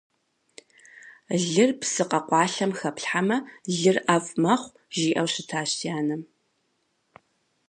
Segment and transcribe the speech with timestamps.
[1.49, 3.37] Лыр псы къэкъуалъэм хэплъхьэмэ–
[3.77, 6.21] лыр ӀэфӀ мэхъу, жиӀэу щытащ си анэм.